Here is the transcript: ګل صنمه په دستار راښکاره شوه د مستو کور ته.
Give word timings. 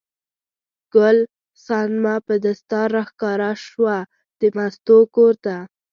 ګل 0.93 1.17
صنمه 1.65 2.15
په 2.27 2.33
دستار 2.45 2.87
راښکاره 2.95 3.51
شوه 3.67 3.95
د 4.39 4.41
مستو 4.57 4.97
کور 5.15 5.33
ته. 5.45 5.55